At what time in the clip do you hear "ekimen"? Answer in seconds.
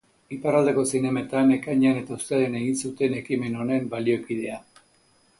3.19-3.59